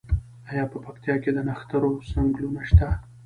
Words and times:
آیا 0.49 0.63
په 0.71 0.77
پکتیا 0.85 1.15
کې 1.23 1.31
د 1.33 1.37
نښترو 1.47 1.91
ځنګلونه 2.11 2.61
شته؟ 2.69 2.87